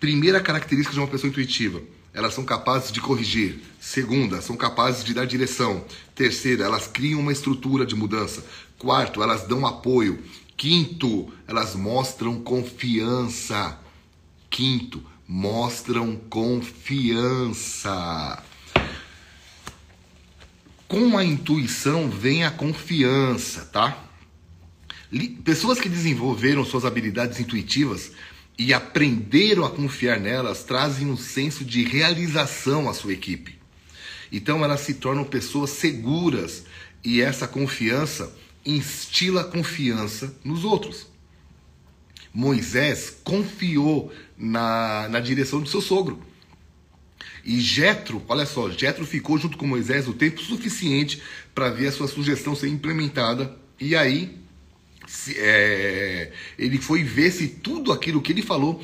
Primeira 0.00 0.40
característica 0.40 0.94
de 0.94 1.00
uma 1.00 1.08
pessoa 1.08 1.28
intuitiva, 1.28 1.82
elas 2.14 2.32
são 2.32 2.42
capazes 2.42 2.90
de 2.90 3.02
corrigir. 3.02 3.60
Segunda, 3.78 4.40
são 4.40 4.56
capazes 4.56 5.04
de 5.04 5.12
dar 5.12 5.26
direção. 5.26 5.84
Terceira, 6.14 6.64
elas 6.64 6.86
criam 6.86 7.20
uma 7.20 7.30
estrutura 7.30 7.84
de 7.84 7.94
mudança. 7.94 8.42
Quarto, 8.78 9.22
elas 9.22 9.46
dão 9.46 9.66
apoio. 9.66 10.24
Quinto, 10.56 11.30
elas 11.46 11.74
mostram 11.74 12.40
confiança. 12.40 13.78
Quinto, 14.48 15.02
mostram 15.28 16.16
confiança. 16.30 17.62
Com 20.88 21.18
a 21.18 21.22
intuição 21.22 22.08
vem 22.08 22.44
a 22.44 22.50
confiança, 22.50 23.66
tá? 23.66 24.04
Pessoas 25.44 25.78
que 25.78 25.88
desenvolveram 25.88 26.64
suas 26.64 26.86
habilidades 26.86 27.38
intuitivas 27.38 28.12
e 28.58 28.72
aprenderam 28.72 29.66
a 29.66 29.70
confiar 29.70 30.18
nelas 30.18 30.64
trazem 30.64 31.06
um 31.06 31.16
senso 31.16 31.62
de 31.62 31.84
realização 31.84 32.88
à 32.88 32.94
sua 32.94 33.12
equipe. 33.12 33.58
Então 34.32 34.64
elas 34.64 34.80
se 34.80 34.94
tornam 34.94 35.24
pessoas 35.24 35.70
seguras 35.70 36.64
e 37.04 37.20
essa 37.20 37.46
confiança 37.46 38.34
instila 38.64 39.44
confiança 39.44 40.34
nos 40.42 40.64
outros. 40.64 41.06
Moisés 42.32 43.14
confiou 43.24 44.12
na, 44.36 45.06
na 45.08 45.20
direção 45.20 45.60
do 45.60 45.68
seu 45.68 45.82
sogro. 45.82 46.22
E 47.44 47.60
Jetro, 47.60 48.22
olha 48.28 48.46
só, 48.46 48.70
Jetro 48.70 49.06
ficou 49.06 49.38
junto 49.38 49.56
com 49.56 49.66
Moisés 49.66 50.06
o 50.08 50.12
tempo 50.12 50.40
suficiente 50.40 51.22
para 51.54 51.70
ver 51.70 51.88
a 51.88 51.92
sua 51.92 52.08
sugestão 52.08 52.54
ser 52.54 52.68
implementada. 52.68 53.56
E 53.80 53.96
aí 53.96 54.38
se, 55.06 55.34
é, 55.38 56.32
ele 56.58 56.78
foi 56.78 57.02
ver 57.02 57.30
se 57.30 57.48
tudo 57.48 57.92
aquilo 57.92 58.20
que 58.20 58.32
ele 58.32 58.42
falou 58.42 58.82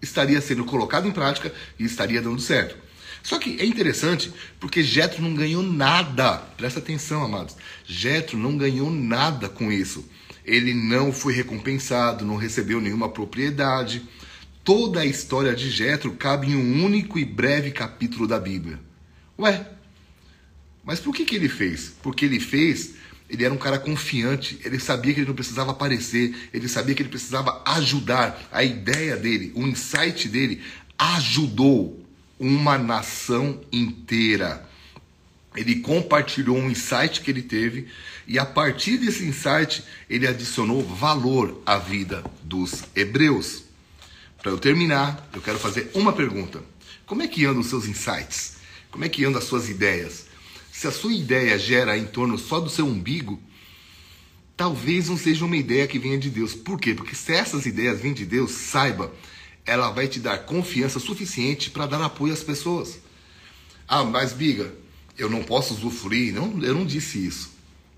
estaria 0.00 0.40
sendo 0.40 0.64
colocado 0.64 1.08
em 1.08 1.12
prática 1.12 1.52
e 1.78 1.84
estaria 1.84 2.22
dando 2.22 2.40
certo. 2.40 2.76
Só 3.22 3.38
que 3.40 3.60
é 3.60 3.66
interessante 3.66 4.32
porque 4.60 4.84
Jetro 4.84 5.20
não 5.20 5.34
ganhou 5.34 5.62
nada. 5.62 6.38
Presta 6.56 6.78
atenção, 6.78 7.24
amados. 7.24 7.56
Jetro 7.84 8.38
não 8.38 8.56
ganhou 8.56 8.88
nada 8.88 9.48
com 9.48 9.72
isso. 9.72 10.08
Ele 10.44 10.72
não 10.72 11.12
foi 11.12 11.32
recompensado, 11.32 12.24
não 12.24 12.36
recebeu 12.36 12.80
nenhuma 12.80 13.08
propriedade. 13.08 14.00
Toda 14.66 15.00
a 15.00 15.06
história 15.06 15.54
de 15.54 15.70
Jetro 15.70 16.12
cabe 16.14 16.48
em 16.48 16.56
um 16.56 16.84
único 16.84 17.20
e 17.20 17.24
breve 17.24 17.70
capítulo 17.70 18.26
da 18.26 18.40
Bíblia. 18.40 18.80
Ué, 19.38 19.64
mas 20.84 20.98
por 20.98 21.14
que, 21.14 21.24
que 21.24 21.36
ele 21.36 21.48
fez? 21.48 21.94
Porque 22.02 22.24
ele 22.24 22.40
fez 22.40 22.96
ele 23.30 23.44
era 23.44 23.54
um 23.54 23.58
cara 23.58 23.78
confiante, 23.78 24.58
ele 24.64 24.80
sabia 24.80 25.14
que 25.14 25.20
ele 25.20 25.28
não 25.28 25.34
precisava 25.34 25.70
aparecer, 25.70 26.34
ele 26.52 26.68
sabia 26.68 26.96
que 26.96 27.02
ele 27.02 27.08
precisava 27.08 27.62
ajudar. 27.64 28.48
A 28.52 28.64
ideia 28.64 29.16
dele, 29.16 29.52
o 29.54 29.62
insight 29.62 30.28
dele, 30.28 30.60
ajudou 30.98 32.04
uma 32.38 32.76
nação 32.76 33.60
inteira. 33.70 34.68
Ele 35.54 35.76
compartilhou 35.76 36.56
um 36.56 36.70
insight 36.70 37.20
que 37.20 37.30
ele 37.30 37.42
teve 37.42 37.86
e 38.26 38.36
a 38.36 38.44
partir 38.44 38.98
desse 38.98 39.24
insight 39.24 39.84
ele 40.10 40.26
adicionou 40.26 40.82
valor 40.82 41.62
à 41.64 41.78
vida 41.78 42.24
dos 42.42 42.82
hebreus. 42.96 43.65
Para 44.46 44.52
eu 44.52 44.58
terminar, 44.58 45.28
eu 45.34 45.42
quero 45.42 45.58
fazer 45.58 45.90
uma 45.92 46.12
pergunta: 46.12 46.62
Como 47.04 47.20
é 47.20 47.26
que 47.26 47.44
andam 47.44 47.62
os 47.62 47.66
seus 47.66 47.84
insights? 47.84 48.58
Como 48.92 49.04
é 49.04 49.08
que 49.08 49.24
andam 49.24 49.40
as 49.40 49.44
suas 49.48 49.68
ideias? 49.68 50.26
Se 50.72 50.86
a 50.86 50.92
sua 50.92 51.12
ideia 51.12 51.58
gera 51.58 51.98
em 51.98 52.06
torno 52.06 52.38
só 52.38 52.60
do 52.60 52.70
seu 52.70 52.86
umbigo, 52.86 53.42
talvez 54.56 55.08
não 55.08 55.16
seja 55.16 55.44
uma 55.44 55.56
ideia 55.56 55.88
que 55.88 55.98
venha 55.98 56.16
de 56.16 56.30
Deus. 56.30 56.54
Por 56.54 56.78
quê? 56.78 56.94
Porque 56.94 57.16
se 57.16 57.32
essas 57.32 57.66
ideias 57.66 58.00
vêm 58.00 58.12
de 58.14 58.24
Deus, 58.24 58.52
saiba, 58.52 59.12
ela 59.64 59.90
vai 59.90 60.06
te 60.06 60.20
dar 60.20 60.38
confiança 60.44 61.00
suficiente 61.00 61.68
para 61.68 61.86
dar 61.86 62.00
apoio 62.00 62.32
às 62.32 62.44
pessoas. 62.44 63.00
Ah, 63.88 64.04
mas 64.04 64.32
Biga, 64.32 64.72
eu 65.18 65.28
não 65.28 65.42
posso 65.42 65.74
usufruir. 65.74 66.32
Não, 66.32 66.62
eu 66.62 66.72
não 66.72 66.86
disse 66.86 67.18
isso, 67.18 67.50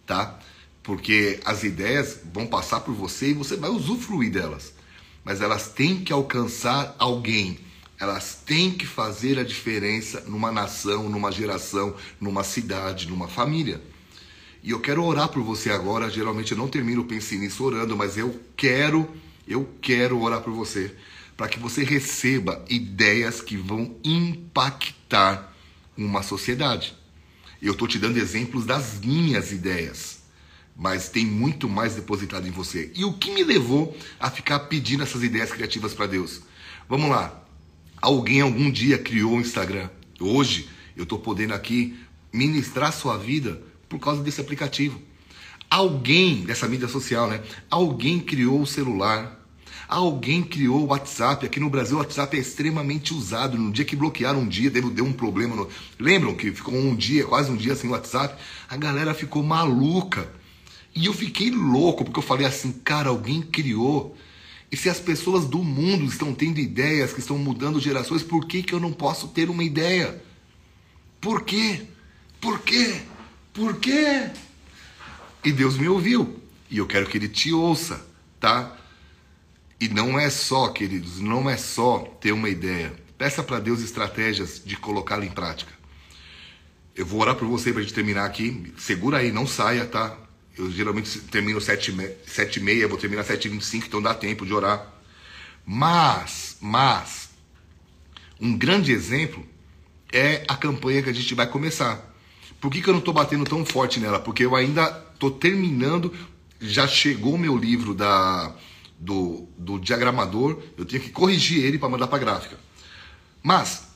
tá? 0.06 0.38
Porque 0.82 1.40
as 1.44 1.62
ideias 1.62 2.20
vão 2.32 2.46
passar 2.46 2.80
por 2.80 2.94
você 2.94 3.32
e 3.32 3.34
você 3.34 3.54
vai 3.54 3.68
usufruir 3.68 4.32
delas. 4.32 4.77
Mas 5.28 5.42
elas 5.42 5.68
têm 5.68 6.00
que 6.02 6.10
alcançar 6.10 6.96
alguém 6.98 7.60
elas 7.98 8.40
têm 8.46 8.70
que 8.70 8.86
fazer 8.86 9.38
a 9.38 9.42
diferença 9.42 10.20
numa 10.28 10.52
nação, 10.52 11.08
numa 11.08 11.32
geração, 11.32 11.96
numa 12.20 12.44
cidade, 12.44 13.08
numa 13.08 13.26
família. 13.26 13.82
E 14.62 14.70
eu 14.70 14.80
quero 14.80 15.04
orar 15.04 15.28
por 15.28 15.42
você 15.42 15.70
agora. 15.70 16.08
Geralmente 16.08 16.52
eu 16.52 16.58
não 16.58 16.68
termino 16.68 17.04
Pense 17.04 17.36
Nisso 17.36 17.64
orando, 17.64 17.96
mas 17.96 18.16
eu 18.16 18.40
quero, 18.56 19.08
eu 19.48 19.68
quero 19.80 20.20
orar 20.20 20.42
por 20.42 20.52
você. 20.52 20.94
Para 21.36 21.48
que 21.48 21.58
você 21.58 21.82
receba 21.82 22.64
ideias 22.68 23.40
que 23.40 23.56
vão 23.56 23.96
impactar 24.04 25.52
uma 25.96 26.22
sociedade. 26.22 26.96
Eu 27.60 27.72
estou 27.72 27.88
te 27.88 27.98
dando 27.98 28.18
exemplos 28.18 28.64
das 28.64 29.00
minhas 29.00 29.50
ideias, 29.50 30.17
mas 30.78 31.08
tem 31.08 31.26
muito 31.26 31.68
mais 31.68 31.96
depositado 31.96 32.46
em 32.46 32.52
você. 32.52 32.92
E 32.94 33.04
o 33.04 33.12
que 33.12 33.32
me 33.32 33.42
levou 33.42 33.96
a 34.20 34.30
ficar 34.30 34.60
pedindo 34.60 35.02
essas 35.02 35.24
ideias 35.24 35.50
criativas 35.50 35.92
para 35.92 36.06
Deus? 36.06 36.42
Vamos 36.88 37.10
lá. 37.10 37.42
Alguém 38.00 38.40
algum 38.40 38.70
dia 38.70 38.96
criou 38.96 39.32
o 39.32 39.40
Instagram. 39.40 39.90
Hoje 40.20 40.68
eu 40.96 41.02
estou 41.02 41.18
podendo 41.18 41.52
aqui 41.52 41.98
ministrar 42.32 42.92
sua 42.92 43.18
vida 43.18 43.60
por 43.88 43.98
causa 43.98 44.22
desse 44.22 44.40
aplicativo. 44.40 45.02
Alguém 45.68 46.44
dessa 46.44 46.68
mídia 46.68 46.86
social, 46.86 47.28
né? 47.28 47.42
Alguém 47.68 48.20
criou 48.20 48.62
o 48.62 48.66
celular. 48.66 49.36
Alguém 49.88 50.44
criou 50.44 50.82
o 50.82 50.86
WhatsApp. 50.86 51.44
Aqui 51.44 51.58
no 51.58 51.68
Brasil 51.68 51.96
o 51.96 52.00
WhatsApp 52.00 52.36
é 52.36 52.40
extremamente 52.40 53.12
usado. 53.12 53.58
No 53.58 53.72
dia 53.72 53.84
que 53.84 53.96
bloquearam 53.96 54.42
um 54.42 54.48
dia, 54.48 54.70
deu, 54.70 54.90
deu 54.90 55.04
um 55.04 55.12
problema. 55.12 55.56
No... 55.56 55.68
Lembram 55.98 56.36
que 56.36 56.52
ficou 56.52 56.74
um 56.74 56.94
dia, 56.94 57.24
quase 57.24 57.50
um 57.50 57.56
dia 57.56 57.74
sem 57.74 57.90
WhatsApp? 57.90 58.40
A 58.68 58.76
galera 58.76 59.12
ficou 59.12 59.42
maluca. 59.42 60.37
E 60.94 61.06
eu 61.06 61.12
fiquei 61.12 61.50
louco, 61.50 62.04
porque 62.04 62.18
eu 62.18 62.22
falei 62.22 62.46
assim, 62.46 62.72
cara, 62.72 63.08
alguém 63.08 63.42
criou. 63.42 64.16
E 64.70 64.76
se 64.76 64.88
as 64.88 65.00
pessoas 65.00 65.46
do 65.46 65.62
mundo 65.62 66.04
estão 66.04 66.34
tendo 66.34 66.58
ideias 66.58 67.12
que 67.12 67.20
estão 67.20 67.38
mudando 67.38 67.80
gerações, 67.80 68.22
por 68.22 68.46
que, 68.46 68.62
que 68.62 68.74
eu 68.74 68.80
não 68.80 68.92
posso 68.92 69.28
ter 69.28 69.48
uma 69.48 69.64
ideia? 69.64 70.22
Por 71.20 71.42
quê? 71.42 71.82
Por 72.40 72.60
quê? 72.60 73.00
Por 73.52 73.76
quê? 73.76 74.30
E 75.44 75.52
Deus 75.52 75.76
me 75.78 75.88
ouviu. 75.88 76.40
E 76.70 76.78
eu 76.78 76.86
quero 76.86 77.06
que 77.06 77.16
Ele 77.16 77.28
te 77.28 77.52
ouça, 77.52 78.06
tá? 78.38 78.76
E 79.80 79.88
não 79.88 80.18
é 80.18 80.28
só, 80.28 80.68
queridos, 80.68 81.18
não 81.20 81.48
é 81.48 81.56
só 81.56 82.00
ter 82.20 82.32
uma 82.32 82.48
ideia. 82.48 82.92
Peça 83.16 83.42
para 83.42 83.60
Deus 83.60 83.80
estratégias 83.80 84.60
de 84.64 84.76
colocá-la 84.76 85.24
em 85.24 85.30
prática. 85.30 85.72
Eu 86.94 87.06
vou 87.06 87.20
orar 87.20 87.36
por 87.36 87.46
você 87.46 87.72
para 87.72 87.82
gente 87.82 87.94
terminar 87.94 88.24
aqui. 88.24 88.72
Segura 88.76 89.18
aí, 89.18 89.30
não 89.30 89.46
saia, 89.46 89.86
tá? 89.86 90.16
Eu 90.58 90.70
geralmente 90.72 91.20
termino 91.20 91.60
7 91.60 91.92
e 91.92 92.60
meia, 92.60 92.88
vou 92.88 92.98
terminar 92.98 93.22
7 93.22 93.46
e 93.46 93.48
25, 93.48 93.86
então 93.86 94.02
dá 94.02 94.12
tempo 94.12 94.44
de 94.44 94.52
orar. 94.52 94.92
Mas, 95.64 96.56
mas, 96.60 97.30
um 98.40 98.58
grande 98.58 98.90
exemplo 98.90 99.46
é 100.12 100.44
a 100.48 100.56
campanha 100.56 101.02
que 101.02 101.10
a 101.10 101.14
gente 101.14 101.32
vai 101.34 101.46
começar. 101.46 102.12
Por 102.60 102.72
que, 102.72 102.82
que 102.82 102.88
eu 102.88 102.92
não 102.92 102.98
estou 102.98 103.14
batendo 103.14 103.44
tão 103.44 103.64
forte 103.64 104.00
nela? 104.00 104.18
Porque 104.18 104.44
eu 104.44 104.56
ainda 104.56 105.04
estou 105.14 105.30
terminando, 105.30 106.12
já 106.60 106.88
chegou 106.88 107.34
o 107.34 107.38
meu 107.38 107.56
livro 107.56 107.94
da 107.94 108.52
do, 108.98 109.48
do 109.56 109.78
diagramador, 109.78 110.60
eu 110.76 110.84
tinha 110.84 111.00
que 111.00 111.10
corrigir 111.10 111.64
ele 111.64 111.78
para 111.78 111.88
mandar 111.88 112.08
para 112.08 112.16
a 112.16 112.20
gráfica. 112.20 112.58
Mas 113.42 113.87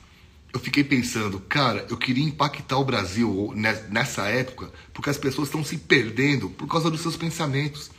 eu 0.53 0.61
fiquei 0.61 0.85
pensando, 0.85 1.41
cara, 1.41 1.87
eu 1.89 1.97
queria 1.97 2.25
impactar 2.25 2.77
o 2.77 2.85
Brasil 2.85 3.53
nessa 3.89 4.27
época, 4.27 4.71
porque 4.93 5.09
as 5.09 5.17
pessoas 5.17 5.49
estão 5.49 5.65
se 5.65 5.79
perdendo 5.79 6.51
por 6.51 6.69
causa 6.69 6.91
dos 6.91 7.01
seus 7.01 7.17
pensamentos. 7.17 7.91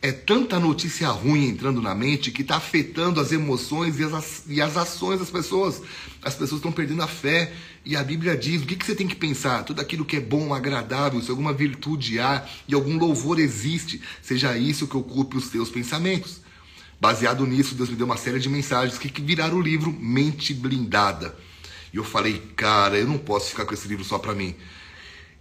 É 0.00 0.12
tanta 0.12 0.60
notícia 0.60 1.08
ruim 1.08 1.48
entrando 1.48 1.82
na 1.82 1.94
mente 1.94 2.30
que 2.30 2.42
está 2.42 2.56
afetando 2.56 3.20
as 3.20 3.32
emoções 3.32 3.98
e 3.98 4.04
as, 4.04 4.44
e 4.46 4.62
as 4.62 4.76
ações 4.76 5.18
das 5.18 5.28
pessoas. 5.28 5.82
As 6.22 6.34
pessoas 6.34 6.60
estão 6.60 6.70
perdendo 6.70 7.02
a 7.02 7.08
fé. 7.08 7.52
E 7.84 7.96
a 7.96 8.04
Bíblia 8.04 8.36
diz: 8.36 8.62
o 8.62 8.66
que, 8.66 8.76
que 8.76 8.86
você 8.86 8.94
tem 8.94 9.08
que 9.08 9.16
pensar? 9.16 9.64
Tudo 9.64 9.80
aquilo 9.80 10.04
que 10.04 10.16
é 10.16 10.20
bom, 10.20 10.54
agradável, 10.54 11.20
se 11.20 11.30
alguma 11.30 11.52
virtude 11.52 12.20
há 12.20 12.46
e 12.68 12.74
algum 12.74 12.96
louvor 12.96 13.40
existe, 13.40 14.00
seja 14.22 14.56
isso 14.56 14.86
que 14.86 14.96
ocupe 14.96 15.36
os 15.36 15.48
teus 15.48 15.68
pensamentos. 15.68 16.40
Baseado 17.00 17.44
nisso, 17.44 17.74
Deus 17.74 17.90
me 17.90 17.96
deu 17.96 18.06
uma 18.06 18.16
série 18.16 18.38
de 18.38 18.48
mensagens 18.48 18.98
que 18.98 19.20
viraram 19.20 19.58
o 19.58 19.62
livro 19.62 19.92
Mente 19.92 20.54
Blindada. 20.54 21.36
E 21.92 21.96
eu 21.96 22.04
falei, 22.04 22.42
cara, 22.56 22.98
eu 22.98 23.06
não 23.06 23.18
posso 23.18 23.50
ficar 23.50 23.64
com 23.64 23.74
esse 23.74 23.88
livro 23.88 24.04
só 24.04 24.18
para 24.18 24.34
mim. 24.34 24.54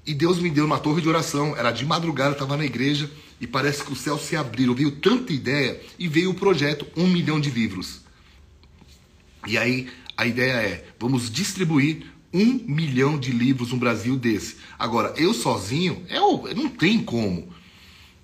E 0.05 0.13
Deus 0.13 0.39
me 0.39 0.49
deu 0.49 0.65
uma 0.65 0.79
torre 0.79 1.01
de 1.01 1.09
oração. 1.09 1.55
Era 1.57 1.71
de 1.71 1.85
madrugada, 1.85 2.31
estava 2.31 2.55
na 2.55 2.65
igreja 2.65 3.11
e 3.41 3.45
parece 3.45 3.83
que 3.83 3.91
o 3.91 3.95
céu 3.95 4.17
se 4.17 4.35
abriu. 4.35 4.73
Veio 4.73 4.91
tanta 4.91 5.33
ideia 5.33 5.81
e 5.99 6.07
veio 6.07 6.31
o 6.31 6.33
projeto 6.33 6.87
Um 6.95 7.07
Milhão 7.07 7.39
de 7.39 7.49
Livros. 7.49 8.01
E 9.45 9.57
aí 9.57 9.89
a 10.15 10.25
ideia 10.25 10.53
é: 10.53 10.85
vamos 10.99 11.29
distribuir 11.29 12.05
um 12.33 12.61
milhão 12.67 13.17
de 13.19 13.31
livros 13.31 13.71
no 13.71 13.77
Brasil 13.77 14.15
desse. 14.15 14.57
Agora, 14.77 15.13
eu 15.17 15.33
sozinho, 15.33 16.05
eu, 16.09 16.49
não 16.55 16.69
tem 16.69 17.03
como. 17.03 17.53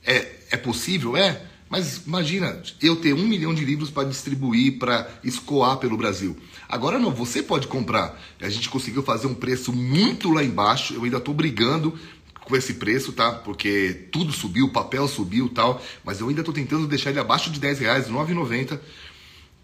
É, 0.06 0.32
é 0.52 0.58
possível? 0.58 1.16
É. 1.18 1.50
Mas 1.74 2.06
imagina, 2.06 2.62
eu 2.84 2.98
ter 2.98 3.16
um 3.16 3.28
milhão 3.28 3.52
de 3.52 3.66
livros 3.66 3.90
para 3.90 4.08
distribuir, 4.08 4.78
para 4.78 5.10
escoar 5.24 5.78
pelo 5.78 5.98
Brasil. 5.98 6.38
Agora 6.70 7.00
não, 7.00 7.10
você 7.10 7.42
pode 7.42 7.66
comprar. 7.66 8.22
A 8.40 8.48
gente 8.48 8.70
conseguiu 8.70 9.02
fazer 9.02 9.26
um 9.26 9.34
preço 9.34 9.74
muito 9.74 10.30
lá 10.30 10.44
embaixo. 10.44 10.94
Eu 10.94 11.04
ainda 11.04 11.18
estou 11.18 11.34
brigando 11.34 11.98
com 12.42 12.56
esse 12.56 12.76
preço, 12.76 13.12
tá? 13.12 13.32
Porque 13.32 14.08
tudo 14.12 14.32
subiu, 14.32 14.68
o 14.68 14.70
papel 14.72 15.08
subiu 15.08 15.50
tal. 15.50 15.82
Mas 16.04 16.20
eu 16.20 16.30
ainda 16.30 16.42
estou 16.42 16.54
tentando 16.54 16.86
deixar 16.86 17.10
ele 17.10 17.18
abaixo 17.18 17.50
de 17.50 17.60
10 17.60 17.80
reais, 17.80 18.06
R$ 18.06 18.14
9,90. 18.14 18.80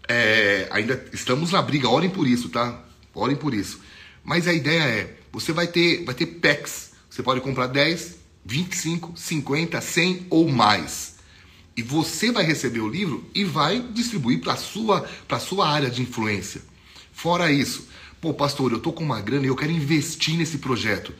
É, 0.08 0.66
ainda 0.72 1.06
estamos 1.12 1.52
na 1.52 1.62
briga, 1.62 1.88
orem 1.88 2.10
por 2.10 2.26
isso, 2.26 2.48
tá? 2.48 2.82
Orem 3.14 3.36
por 3.36 3.54
isso. 3.54 3.80
Mas 4.24 4.48
a 4.48 4.52
ideia 4.52 4.82
é, 4.82 5.16
você 5.30 5.52
vai 5.52 5.68
ter, 5.68 6.04
vai 6.04 6.16
ter 6.16 6.26
packs. 6.26 6.90
Você 7.08 7.22
pode 7.22 7.40
comprar 7.40 7.68
10, 7.68 8.16
25, 8.44 9.12
50, 9.14 9.80
100 9.80 10.26
ou 10.28 10.48
mais. 10.50 11.19
E 11.80 11.82
você 11.82 12.30
vai 12.30 12.44
receber 12.44 12.80
o 12.80 12.88
livro 12.90 13.24
e 13.34 13.42
vai 13.42 13.80
distribuir 13.80 14.38
para 14.40 14.52
a 14.52 14.56
sua, 14.56 15.08
sua 15.40 15.66
área 15.66 15.88
de 15.88 16.02
influência. 16.02 16.60
Fora 17.10 17.50
isso, 17.50 17.88
pô, 18.20 18.34
pastor, 18.34 18.70
eu 18.70 18.78
tô 18.78 18.92
com 18.92 19.02
uma 19.02 19.18
grana 19.22 19.46
e 19.46 19.48
eu 19.48 19.56
quero 19.56 19.72
investir 19.72 20.36
nesse 20.36 20.58
projeto. 20.58 21.14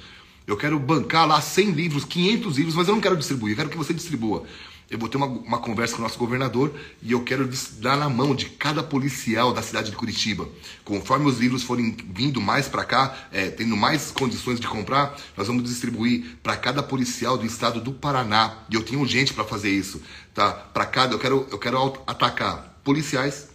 Eu 0.46 0.58
quero 0.58 0.78
bancar 0.78 1.26
lá 1.26 1.40
100 1.40 1.70
livros, 1.70 2.04
500 2.04 2.58
livros, 2.58 2.74
mas 2.74 2.88
eu 2.88 2.94
não 2.94 3.00
quero 3.00 3.16
distribuir, 3.16 3.52
eu 3.52 3.56
quero 3.56 3.70
que 3.70 3.76
você 3.78 3.94
distribua 3.94 4.44
eu 4.90 4.99
vou 4.99 5.09
ter 5.09 5.16
uma, 5.16 5.26
uma 5.26 5.59
conversa 5.59 5.94
com 5.94 6.00
o 6.00 6.02
nosso 6.02 6.18
governador 6.18 6.75
e 7.00 7.12
eu 7.12 7.23
quero 7.23 7.49
dar 7.78 7.97
na 7.97 8.09
mão 8.09 8.35
de 8.35 8.47
cada 8.47 8.82
policial 8.82 9.54
da 9.54 9.62
cidade 9.62 9.90
de 9.90 9.97
Curitiba. 9.97 10.49
Conforme 10.85 11.26
os 11.26 11.38
livros 11.38 11.62
forem 11.62 11.97
vindo 12.12 12.40
mais 12.40 12.66
para 12.66 12.85
cá, 12.85 13.16
é, 13.30 13.50
tendo 13.50 13.76
mais 13.76 14.11
condições 14.11 14.59
de 14.59 14.66
comprar, 14.66 15.16
nós 15.37 15.47
vamos 15.47 15.62
distribuir 15.62 16.37
para 16.42 16.56
cada 16.56 16.82
policial 16.82 17.38
do 17.38 17.47
estado 17.47 17.80
do 17.80 17.92
Paraná. 17.92 18.64
E 18.68 18.75
eu 18.75 18.82
tenho 18.82 19.06
gente 19.06 19.32
para 19.32 19.44
fazer 19.44 19.70
isso, 19.70 20.02
tá? 20.35 20.50
Para 20.50 20.85
cada, 20.85 21.14
eu 21.14 21.20
quero, 21.20 21.47
eu 21.52 21.59
quero 21.59 22.02
atacar 22.04 22.80
policiais. 22.82 23.49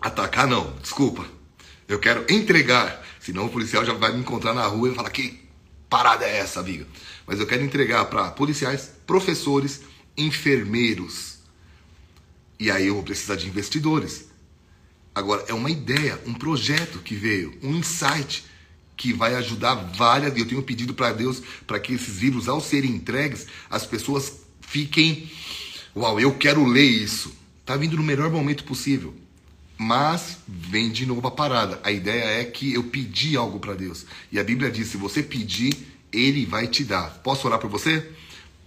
Atacar 0.00 0.46
não, 0.46 0.72
desculpa. 0.80 1.26
Eu 1.86 1.98
quero 1.98 2.24
entregar, 2.32 3.04
senão 3.20 3.46
o 3.46 3.50
policial 3.50 3.84
já 3.84 3.92
vai 3.92 4.12
me 4.12 4.20
encontrar 4.20 4.54
na 4.54 4.64
rua 4.66 4.88
e 4.88 4.94
falar 4.94 5.10
que 5.10 5.46
parada 5.90 6.24
é 6.24 6.38
essa, 6.38 6.60
amiga. 6.60 6.86
Mas 7.26 7.38
eu 7.38 7.46
quero 7.46 7.62
entregar 7.62 8.06
para 8.06 8.30
policiais, 8.30 8.90
professores 9.06 9.82
enfermeiros. 10.18 11.38
E 12.58 12.70
aí 12.70 12.88
eu 12.88 12.94
vou 12.94 13.02
precisar 13.02 13.36
de 13.36 13.46
investidores. 13.46 14.26
Agora, 15.14 15.44
é 15.48 15.54
uma 15.54 15.70
ideia, 15.70 16.20
um 16.26 16.34
projeto 16.34 16.98
que 16.98 17.14
veio, 17.14 17.56
um 17.62 17.76
insight 17.76 18.44
que 18.96 19.12
vai 19.12 19.34
ajudar 19.36 19.74
várias. 19.74 20.36
Eu 20.36 20.46
tenho 20.46 20.62
pedido 20.62 20.92
para 20.92 21.12
Deus 21.12 21.40
para 21.66 21.80
que 21.80 21.94
esses 21.94 22.18
livros, 22.18 22.48
ao 22.48 22.60
serem 22.60 22.90
entregues, 22.90 23.46
as 23.70 23.86
pessoas 23.86 24.40
fiquem. 24.60 25.30
Uau, 25.96 26.20
eu 26.20 26.34
quero 26.34 26.64
ler 26.66 26.84
isso. 26.84 27.32
Tá 27.64 27.76
vindo 27.76 27.96
no 27.96 28.02
melhor 28.02 28.30
momento 28.30 28.64
possível. 28.64 29.14
Mas 29.76 30.38
vem 30.46 30.90
de 30.90 31.06
novo 31.06 31.26
a 31.28 31.30
parada. 31.30 31.80
A 31.84 31.92
ideia 31.92 32.40
é 32.40 32.44
que 32.44 32.74
eu 32.74 32.82
pedi 32.84 33.36
algo 33.36 33.60
para 33.60 33.74
Deus. 33.74 34.04
E 34.32 34.38
a 34.38 34.44
Bíblia 34.44 34.70
diz: 34.70 34.88
se 34.88 34.96
você 34.96 35.22
pedir, 35.22 35.72
Ele 36.12 36.44
vai 36.44 36.66
te 36.66 36.82
dar. 36.82 37.20
Posso 37.22 37.46
orar 37.46 37.60
por 37.60 37.70
você? 37.70 38.10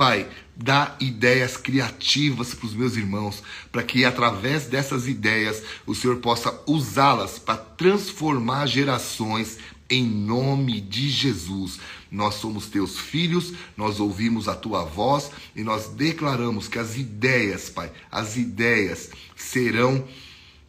Pai, 0.02 0.28
dá 0.56 0.96
ideias 1.00 1.58
criativas 1.58 2.56
para 2.56 2.66
os 2.66 2.74
meus 2.74 2.96
irmãos, 2.96 3.44
para 3.72 3.84
que 3.84 4.04
através 4.04 4.66
dessas 4.66 5.08
ideias 5.08 5.62
o 5.86 5.94
Senhor 5.94 6.18
possa 6.18 6.60
usá-las 6.66 7.38
para 7.38 7.58
transformar 7.58 8.66
gerações 8.66 9.60
em 9.88 10.04
nome 10.04 10.82
de 10.82 11.08
Jesus. 11.08 11.80
Nós 12.10 12.34
somos 12.34 12.66
teus 12.66 12.98
filhos, 12.98 13.54
nós 13.78 14.00
ouvimos 14.00 14.48
a 14.48 14.56
tua 14.56 14.84
voz 14.84 15.30
e 15.56 15.64
nós 15.64 15.90
declaramos 15.90 16.68
que 16.68 16.80
as 16.80 16.98
ideias, 16.98 17.70
Pai, 17.70 17.92
as 18.12 18.38
ideias 18.38 19.12
serão 19.36 20.04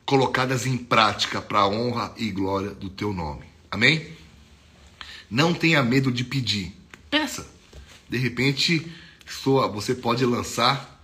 colocadas 0.05 0.66
em 0.66 0.77
prática 0.77 1.40
para 1.40 1.61
a 1.61 1.68
honra 1.68 2.12
e 2.18 2.31
glória 2.31 2.73
do 2.73 2.90
teu 2.90 3.14
nome. 3.14 3.45
Amém? 3.71 4.09
Não 5.31 5.55
tenha 5.55 5.83
medo 5.83 6.12
de 6.12 6.23
pedir. 6.23 6.77
Peça. 7.09 7.51
De 8.11 8.18
repente, 8.18 8.92
sua, 9.33 9.66
você 9.66 9.95
pode 9.95 10.25
lançar 10.25 11.01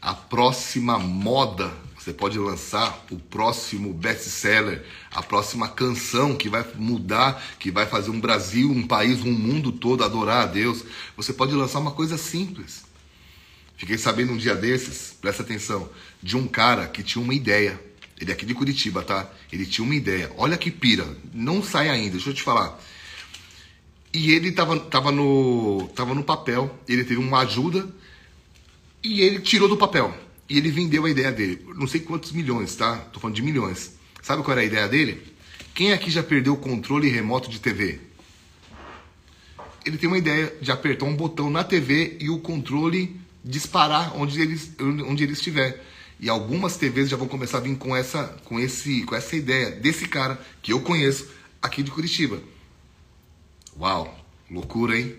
a 0.00 0.14
próxima 0.14 0.98
moda, 0.98 1.72
você 1.98 2.12
pode 2.12 2.38
lançar 2.38 3.04
o 3.10 3.18
próximo 3.18 3.92
best-seller, 3.92 4.84
a 5.10 5.22
próxima 5.22 5.66
canção 5.68 6.36
que 6.36 6.48
vai 6.48 6.64
mudar, 6.74 7.42
que 7.58 7.70
vai 7.70 7.86
fazer 7.86 8.10
um 8.10 8.20
Brasil, 8.20 8.70
um 8.70 8.86
país, 8.86 9.22
um 9.22 9.32
mundo 9.32 9.72
todo 9.72 10.04
adorar 10.04 10.42
a 10.42 10.46
Deus. 10.46 10.84
Você 11.16 11.32
pode 11.32 11.54
lançar 11.54 11.78
uma 11.78 11.92
coisa 11.92 12.18
simples. 12.18 12.84
Fiquei 13.76 13.98
sabendo 13.98 14.32
um 14.32 14.36
dia 14.36 14.54
desses, 14.54 15.16
presta 15.20 15.42
atenção, 15.42 15.88
de 16.22 16.36
um 16.36 16.46
cara 16.46 16.86
que 16.86 17.02
tinha 17.02 17.22
uma 17.22 17.34
ideia. 17.34 17.80
Ele 18.20 18.30
é 18.30 18.34
aqui 18.34 18.46
de 18.46 18.54
Curitiba, 18.54 19.02
tá? 19.02 19.28
Ele 19.52 19.66
tinha 19.66 19.84
uma 19.84 19.94
ideia. 19.94 20.30
Olha 20.36 20.56
que 20.56 20.70
pira. 20.70 21.06
Não 21.32 21.62
sai 21.62 21.88
ainda, 21.88 22.12
deixa 22.12 22.30
eu 22.30 22.34
te 22.34 22.42
falar. 22.42 22.78
E 24.14 24.30
ele 24.30 24.50
estava 24.50 24.78
tava 24.78 25.10
no, 25.10 25.90
tava 25.96 26.14
no 26.14 26.22
papel, 26.22 26.78
ele 26.88 27.02
teve 27.02 27.18
uma 27.18 27.40
ajuda 27.40 27.92
e 29.02 29.20
ele 29.20 29.40
tirou 29.40 29.68
do 29.68 29.76
papel. 29.76 30.14
E 30.48 30.56
ele 30.56 30.70
vendeu 30.70 31.04
a 31.04 31.10
ideia 31.10 31.32
dele. 31.32 31.66
Não 31.74 31.88
sei 31.88 32.00
quantos 32.00 32.30
milhões, 32.30 32.76
tá? 32.76 32.96
Tô 33.12 33.18
falando 33.18 33.34
de 33.34 33.42
milhões. 33.42 33.96
Sabe 34.22 34.44
qual 34.44 34.52
era 34.52 34.60
a 34.60 34.64
ideia 34.64 34.86
dele? 34.86 35.20
Quem 35.74 35.92
aqui 35.92 36.12
já 36.12 36.22
perdeu 36.22 36.52
o 36.52 36.56
controle 36.56 37.08
remoto 37.08 37.50
de 37.50 37.58
TV? 37.58 37.98
Ele 39.84 39.98
tem 39.98 40.06
uma 40.06 40.16
ideia 40.16 40.54
de 40.62 40.70
apertar 40.70 41.06
um 41.06 41.16
botão 41.16 41.50
na 41.50 41.64
TV 41.64 42.16
e 42.20 42.30
o 42.30 42.38
controle 42.38 43.20
disparar 43.44 44.16
onde 44.16 44.40
ele, 44.40 44.60
onde 45.08 45.24
ele 45.24 45.32
estiver. 45.32 45.84
E 46.20 46.28
algumas 46.28 46.76
TVs 46.76 47.08
já 47.08 47.16
vão 47.16 47.26
começar 47.26 47.58
a 47.58 47.60
vir 47.60 47.76
com 47.76 47.96
essa, 47.96 48.24
com, 48.44 48.60
esse, 48.60 49.02
com 49.02 49.16
essa 49.16 49.34
ideia 49.34 49.72
desse 49.72 50.06
cara 50.06 50.40
que 50.62 50.72
eu 50.72 50.80
conheço 50.80 51.28
aqui 51.60 51.82
de 51.82 51.90
Curitiba. 51.90 52.53
Uau, 53.78 54.16
loucura, 54.50 54.98
hein? 54.98 55.14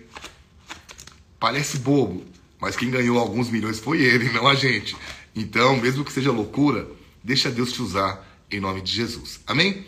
Parece 1.38 1.78
bobo, 1.78 2.24
mas 2.60 2.76
quem 2.76 2.90
ganhou 2.90 3.18
alguns 3.18 3.50
milhões 3.50 3.78
foi 3.78 4.02
ele, 4.02 4.30
não 4.34 4.46
a 4.46 4.54
gente. 4.54 4.96
Então, 5.34 5.76
mesmo 5.76 6.04
que 6.04 6.12
seja 6.12 6.32
loucura, 6.32 6.88
deixa 7.22 7.50
Deus 7.50 7.72
te 7.72 7.82
usar 7.82 8.26
em 8.50 8.60
nome 8.60 8.80
de 8.80 8.92
Jesus. 8.92 9.40
Amém? 9.46 9.84